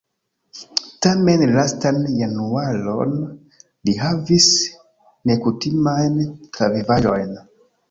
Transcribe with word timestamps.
Tamen 1.05 1.43
la 1.47 1.57
lastan 1.57 1.99
januaron 2.21 3.13
li 3.89 3.95
havis 4.05 4.49
nekutimajn 5.33 6.19
travivaĵojn. 6.59 7.33